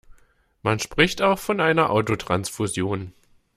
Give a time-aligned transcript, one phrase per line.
[0.63, 3.13] Man spricht auch von einer Autotransfusion.